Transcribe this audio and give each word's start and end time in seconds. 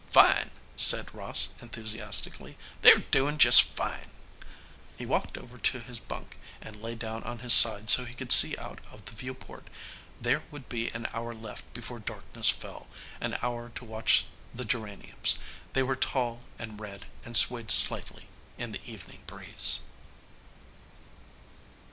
"Fine," 0.11 0.49
said 0.75 1.13
Ross 1.13 1.49
enthusiastically. 1.61 2.57
"They're 2.81 3.03
doing 3.11 3.37
just 3.37 3.61
fine." 3.61 4.09
He 4.97 5.05
walked 5.05 5.37
over 5.37 5.59
to 5.59 5.79
his 5.79 5.99
bunk 5.99 6.39
and 6.59 6.81
lay 6.81 6.95
down 6.95 7.21
on 7.21 7.37
his 7.37 7.53
side 7.53 7.87
so 7.87 8.03
he 8.03 8.15
could 8.15 8.31
see 8.31 8.57
out 8.57 8.79
of 8.91 9.05
the 9.05 9.11
viewport. 9.11 9.67
There 10.19 10.41
would 10.49 10.67
be 10.67 10.87
an 10.87 11.05
hour 11.13 11.35
left 11.35 11.71
before 11.75 11.99
darkness 11.99 12.49
fell, 12.49 12.87
an 13.19 13.37
hour 13.43 13.69
to 13.75 13.85
watch 13.85 14.25
the 14.51 14.65
geraniums. 14.65 15.35
They 15.73 15.83
were 15.83 15.95
tall 15.95 16.45
and 16.57 16.79
red, 16.79 17.05
and 17.23 17.37
swayed 17.37 17.69
slightly 17.69 18.27
in 18.57 18.71
the 18.71 18.83
evening 18.83 19.19
breeze. 19.27 19.81